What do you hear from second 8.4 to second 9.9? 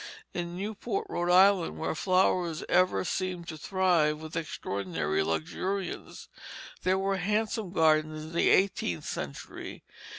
eighteenth century.